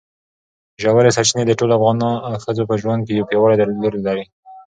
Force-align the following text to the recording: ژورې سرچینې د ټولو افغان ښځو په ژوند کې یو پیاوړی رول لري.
ژورې 0.81 1.11
سرچینې 1.15 1.43
د 1.47 1.51
ټولو 1.59 1.73
افغان 1.77 1.97
ښځو 2.43 2.63
په 2.69 2.75
ژوند 2.81 3.01
کې 3.05 3.13
یو 3.17 3.27
پیاوړی 3.29 3.55
رول 3.59 3.95
لري. 4.07 4.23